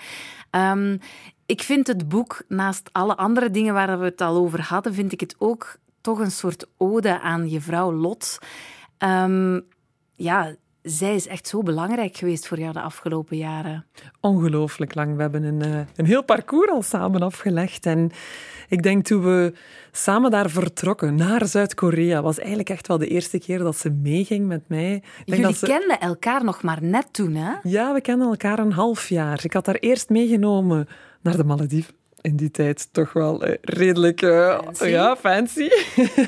[0.52, 1.00] Um,
[1.46, 5.12] Ik vind het boek, naast alle andere dingen waar we het al over hadden, vind
[5.12, 8.38] ik het ook toch een soort ode aan je vrouw Lot.
[8.98, 9.60] Ehm,
[10.20, 13.86] ja, zij is echt zo belangrijk geweest voor jou de afgelopen jaren.
[14.20, 15.16] Ongelooflijk lang.
[15.16, 17.86] We hebben een, eh, een heel parcours al samen afgelegd.
[17.86, 18.12] En
[18.68, 19.54] ik denk toen we
[19.92, 24.48] samen daar vertrokken naar Zuid-Korea, was eigenlijk echt wel de eerste keer dat ze meeging
[24.48, 24.94] met mij.
[24.96, 27.54] Ik denk Jullie kenden elkaar nog maar net toen, hè?
[27.64, 29.40] Ja, we kennen elkaar een half jaar.
[29.44, 30.88] Ik had haar eerst meegenomen
[31.22, 34.88] naar de Malediven in die tijd toch wel eh, redelijk uh, fancy.
[34.88, 35.70] Ja, fancy.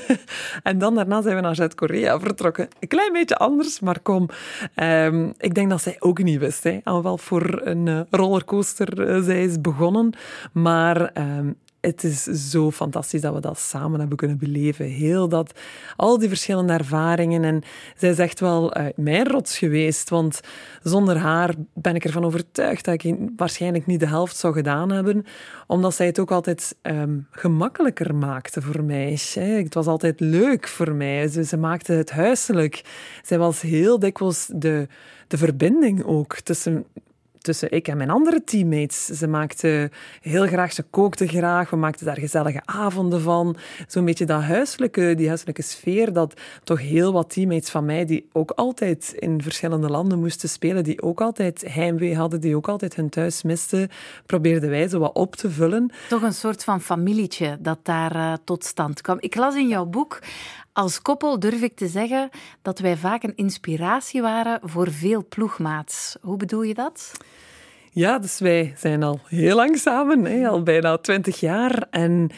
[0.63, 2.67] en dan daarna zijn we naar Zuid-Korea vertrokken.
[2.80, 4.30] Een klein beetje anders, maar kom.
[4.75, 6.63] Um, ik denk dat zij ook niet wist.
[6.63, 6.80] Hè.
[6.84, 10.13] Al wel voor een uh, rollercoaster zij is begonnen.
[10.54, 14.85] Maar um, het is zo fantastisch dat we dat samen hebben kunnen beleven.
[14.85, 15.59] Heel dat,
[15.95, 17.43] al die verschillende ervaringen.
[17.43, 17.61] En
[17.97, 20.09] zij is echt wel mijn rots geweest.
[20.09, 20.41] Want
[20.83, 25.25] zonder haar ben ik ervan overtuigd dat ik waarschijnlijk niet de helft zou gedaan hebben.
[25.67, 29.19] Omdat zij het ook altijd um, gemakkelijker maakte voor mij.
[29.33, 31.27] Het was altijd leuk voor mij.
[31.27, 32.81] Ze, ze maakte het huiselijk.
[33.23, 34.87] Zij was heel dikwijls de,
[35.27, 36.85] de verbinding ook tussen
[37.41, 39.06] tussen ik en mijn andere teammates.
[39.06, 43.56] Ze maakte heel graag, ze kookte graag, we maakten daar gezellige avonden van.
[43.88, 48.30] Zo'n beetje dat huiselijke, die huiselijke sfeer, dat toch heel wat teammates van mij, die
[48.32, 52.95] ook altijd in verschillende landen moesten spelen, die ook altijd heimwee hadden, die ook altijd
[52.95, 53.89] hun thuis misten,
[54.25, 55.91] probeerden wij zo wat op te vullen.
[56.10, 59.17] Toch een soort van familietje dat daar uh, tot stand kwam.
[59.19, 60.19] Ik las in jouw boek
[60.73, 62.29] als koppel durf ik te zeggen
[62.62, 66.17] dat wij vaak een inspiratie waren voor veel ploegmaats.
[66.21, 67.12] Hoe bedoel je dat?
[67.91, 71.88] Ja, dus wij zijn al heel lang samen, hè, al bijna twintig jaar.
[71.89, 72.29] En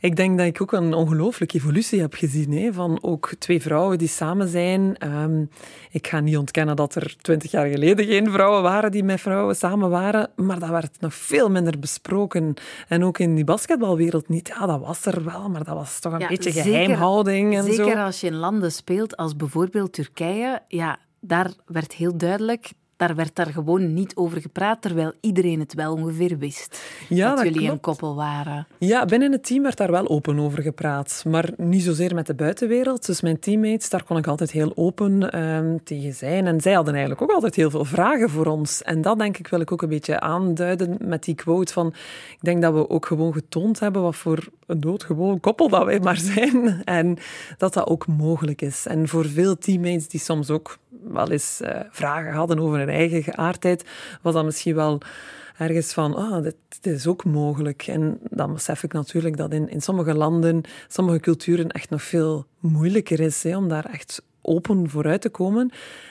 [0.00, 2.52] ik denk dat ik ook een ongelooflijke evolutie heb gezien.
[2.52, 4.96] Hè, van ook twee vrouwen die samen zijn.
[5.22, 5.48] Um,
[5.90, 9.56] ik ga niet ontkennen dat er twintig jaar geleden geen vrouwen waren die met vrouwen
[9.56, 10.30] samen waren.
[10.36, 12.54] Maar dat werd nog veel minder besproken.
[12.88, 14.48] En ook in die basketbalwereld niet.
[14.48, 17.84] Ja, dat was er wel, maar dat was toch een beetje geheimhouding en zeker zo.
[17.84, 20.62] Zeker als je in landen speelt als bijvoorbeeld Turkije.
[20.68, 25.74] Ja, daar werd heel duidelijk daar werd daar gewoon niet over gepraat, terwijl iedereen het
[25.74, 26.80] wel ongeveer wist.
[27.08, 28.66] Ja, dat, jullie een koppel waren.
[28.78, 31.22] Ja, binnen het team werd daar wel open over gepraat.
[31.28, 33.06] Maar niet zozeer met de buitenwereld.
[33.06, 36.46] Dus mijn teammates, daar kon ik altijd heel open um, tegen zijn.
[36.46, 38.82] En zij hadden eigenlijk ook altijd heel veel vragen voor ons.
[38.82, 41.86] En dat denk ik wil ik ook een beetje aanduiden met die quote van...
[42.30, 46.00] Ik denk dat we ook gewoon getoond hebben wat voor een doodgewoon koppel dat wij
[46.00, 46.58] maar zijn.
[46.84, 47.18] En
[47.58, 48.86] dat dat ook mogelijk is.
[48.86, 53.22] En voor veel teammates die soms ook wel eens uh, vragen hadden over hun eigen
[53.22, 53.84] geaardheid,
[54.22, 55.00] was dat misschien wel
[55.58, 57.86] ergens van, ah, dit, is ook mogelijk.
[57.86, 62.46] En dan besef ik natuurlijk dat in, in sommige landen, sommige culturen echt nog veel
[62.58, 65.70] moeilijker is hè, om daar echt open vooruit te komen.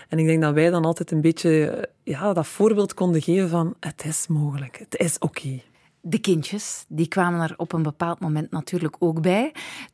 [0.09, 3.75] En ik denk dat wij dan altijd een beetje ja, dat voorbeeld konden geven van
[3.79, 5.61] het is mogelijk, het is oké.
[6.01, 9.51] De kindjes, die kwamen er op een bepaald moment natuurlijk ook bij.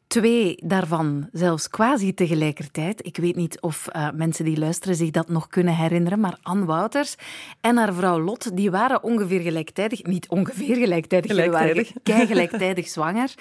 [0.08, 3.06] Twee daarvan zelfs quasi tegelijkertijd.
[3.06, 6.66] Ik weet niet of uh, mensen die luisteren zich dat nog kunnen herinneren, maar Anne
[6.66, 7.16] Wouters
[7.62, 11.92] en haar vrouw Lot, die waren ongeveer gelijktijdig, niet ongeveer gelijktijdig, gelijktijdig.
[12.04, 13.34] waren gelijktijdig zwanger.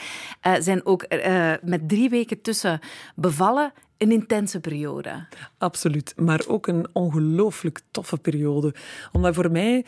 [0.46, 2.80] Uh, zijn ook uh, met drie weken tussen
[3.14, 5.26] bevallen een intense periode.
[5.58, 8.74] Absoluut, maar ook een ongelooflijk toffe periode.
[9.12, 9.84] Omdat voor mij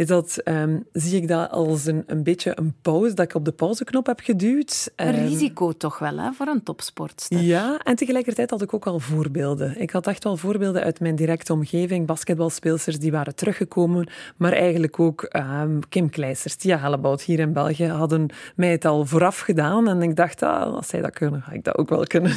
[0.00, 3.44] is dat, um, zie ik dat als een, een beetje een pauze, dat ik op
[3.44, 4.92] de pauzeknop heb geduwd.
[4.96, 7.40] Een um, risico toch wel, hè, voor een topsportster.
[7.40, 9.80] Ja, en tegelijkertijd had ik ook al voorbeelden.
[9.80, 15.00] Ik had echt wel voorbeelden uit mijn directe omgeving, basketbalspeelsters die waren teruggekomen, maar eigenlijk
[15.00, 19.88] ook um, Kim Kleisters, Tia Hellebout hier in België, hadden mij het al vooraf gedaan.
[19.88, 22.32] En ik dacht, ah, als zij dat kunnen, ga ik dat ook wel kunnen.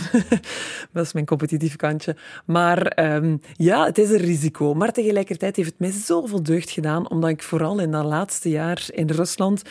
[0.93, 2.15] dat is mijn competitief kantje.
[2.45, 3.03] Maar
[3.55, 4.73] ja, het is een risico.
[4.73, 8.85] Maar tegelijkertijd heeft het mij zoveel deugd gedaan, omdat ik vooral in dat laatste jaar
[8.91, 9.61] in Rusland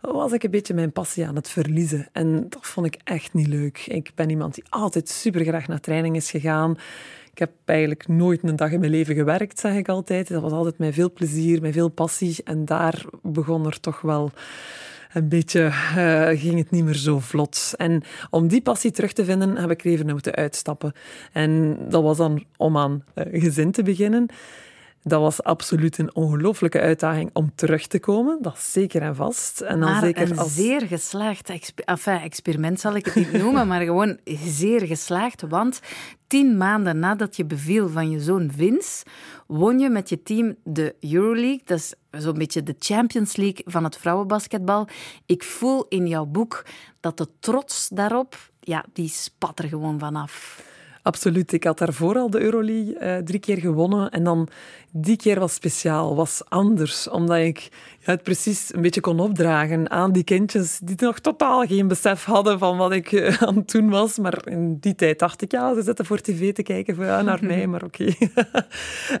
[0.00, 2.08] was ik een beetje mijn passie aan het verliezen.
[2.12, 3.86] En dat vond ik echt niet leuk.
[3.86, 6.78] Ik ben iemand die altijd super graag naar training is gegaan.
[7.32, 10.28] Ik heb eigenlijk nooit een dag in mijn leven gewerkt, zeg ik altijd.
[10.28, 12.36] Dat was altijd met veel plezier, met veel passie.
[12.44, 14.30] En daar begon er toch wel
[15.12, 15.60] een beetje,
[15.96, 17.74] uh, ging het niet meer zo vlot.
[17.76, 20.92] En om die passie terug te vinden, heb ik er even moeten uitstappen.
[21.32, 24.28] En dat was dan om aan uh, gezin te beginnen.
[25.04, 28.38] Dat was absoluut een ongelooflijke uitdaging om terug te komen.
[28.40, 29.60] Dat is zeker en vast.
[29.60, 30.54] En dan maar zeker een als...
[30.54, 35.42] zeer geslaagd exper enfin, experiment zal ik het niet noemen, maar gewoon zeer geslaagd.
[35.48, 35.80] Want
[36.26, 39.04] tien maanden nadat je beviel van je zoon Vince,
[39.46, 41.60] won je met je team de Euroleague.
[41.64, 44.88] Dat is zo'n beetje de Champions League van het vrouwenbasketbal.
[45.26, 46.64] Ik voel in jouw boek
[47.00, 50.62] dat de trots daarop, ja, die spat er gewoon vanaf.
[51.02, 51.52] Absoluut.
[51.52, 54.10] Ik had daarvoor al de Euroleague uh, drie keer gewonnen.
[54.10, 54.48] En dan
[54.92, 57.70] die keer was speciaal, was anders, omdat ik
[58.02, 62.58] het precies een beetje kon opdragen aan die kindjes die nog totaal geen besef hadden
[62.58, 64.18] van wat ik uh, aan het doen was.
[64.18, 67.44] Maar in die tijd dacht ik, ja, ze zitten voor tv te kijken ja, naar
[67.50, 68.12] mij, maar oké.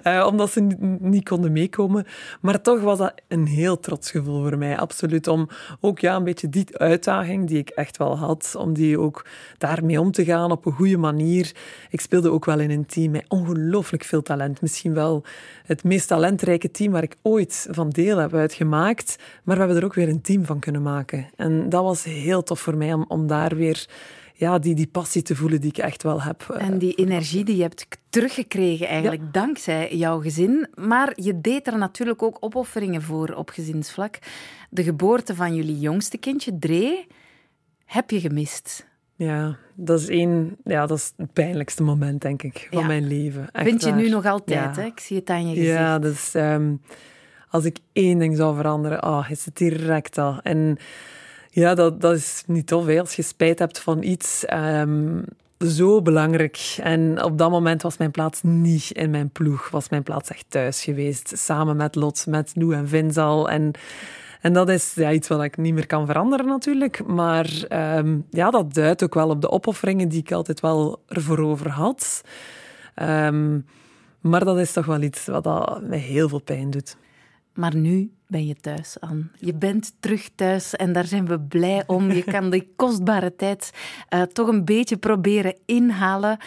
[0.02, 0.16] Okay.
[0.18, 2.06] uh, omdat ze niet, niet, konden meekomen.
[2.40, 5.28] Maar toch was dat een heel trots gevoel voor mij, absoluut.
[5.28, 5.48] Om
[5.80, 9.26] ook ja, een beetje die uitdaging die ik echt wel had, om die ook
[9.58, 11.52] daarmee om te gaan op een goede manier.
[11.90, 14.60] Ik speelde ook wel in een team met ongelooflijk veel talent.
[14.60, 15.24] Misschien wel
[15.62, 19.16] het meest talentrijke team waar ik ooit van deel heb uitgemaakt.
[19.44, 21.28] Maar we hebben er ook weer een team van kunnen maken.
[21.36, 23.86] En dat was heel tof voor mij om, om daar weer
[24.34, 26.48] ja, die, die passie te voelen die ik echt wel heb.
[26.48, 30.68] En die energie die je hebt teruggekregen eigenlijk dankzij jouw gezin.
[30.74, 34.18] Maar je deed er natuurlijk ook opofferingen voor op gezinsvlak.
[34.70, 37.06] De geboorte van jullie jongste kindje, Dree,
[37.84, 38.86] heb je gemist.
[39.14, 43.48] Ja, dat is, één, ja, dat is het pijnlijkste moment, denk ik, van mijn leven.
[43.52, 43.98] Echt Vind je waar.
[43.98, 44.84] nu nog altijd, hè?
[44.84, 45.78] Ik zie het aan je gezicht.
[45.78, 46.80] Ja, dus um,
[47.48, 50.40] als ik één ding zou veranderen, oh, is het direct al.
[50.42, 50.76] En
[51.50, 53.00] ja, dat, dat is niet tof, hè?
[53.00, 54.44] als je spijt hebt van iets...
[54.52, 55.24] Um,
[55.68, 56.74] zo belangrijk.
[56.82, 59.70] En op dat moment was mijn plaats niet in mijn ploeg.
[59.70, 61.32] Was mijn plaats echt thuis geweest.
[61.38, 63.50] Samen met Lot, met Noe en Vinsal.
[63.50, 63.70] En
[64.42, 67.06] en dat is iets wat ik niet meer kan veranderen natuurlijk.
[67.06, 67.64] Maar
[67.98, 71.70] um, ja, dat duidt ook wel op de opofferingen die ik altijd wel ervoor over
[71.70, 72.22] had.
[73.02, 73.66] Um,
[74.20, 76.96] maar dat is toch wel iets wat dat mij heel veel pijn doet.
[77.54, 79.30] Maar nu ben je thuis, aan.
[79.38, 82.10] Je bent terug thuis en daar zijn we blij om.
[82.10, 83.70] Je kan die kostbare tijd
[84.14, 86.38] uh, toch een beetje proberen inhalen.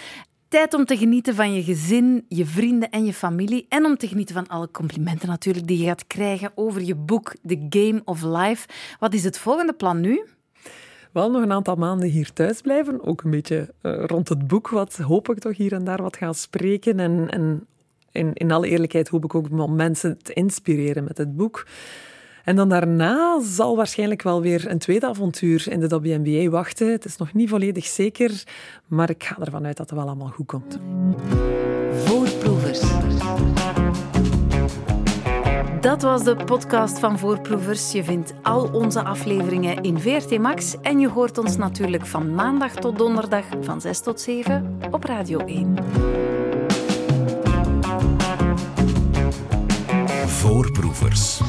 [0.55, 3.65] Tijd om te genieten van je gezin, je vrienden en je familie.
[3.69, 7.33] En om te genieten van alle complimenten natuurlijk die je gaat krijgen over je boek
[7.47, 8.67] The Game of Life.
[8.99, 10.25] Wat is het volgende plan nu?
[11.11, 13.03] Wel nog een aantal maanden hier thuis blijven.
[13.03, 16.17] Ook een beetje uh, rond het boek, wat hoop ik toch hier en daar wat
[16.17, 16.99] gaan spreken.
[16.99, 17.67] En, en
[18.11, 21.65] in, in alle eerlijkheid hoop ik ook om mensen te inspireren met het boek.
[22.45, 26.91] En dan daarna zal waarschijnlijk wel weer een tweede avontuur in de WNBA wachten.
[26.91, 28.43] Het is nog niet volledig zeker,
[28.87, 30.79] maar ik ga ervan uit dat het wel allemaal goed komt.
[31.91, 32.81] Voorproevers.
[35.81, 37.91] Dat was de podcast van Voorproevers.
[37.91, 42.75] Je vindt al onze afleveringen in VRT Max en je hoort ons natuurlijk van maandag
[42.75, 45.75] tot donderdag van 6 tot 7 op Radio 1.
[50.25, 51.41] Voorproevers.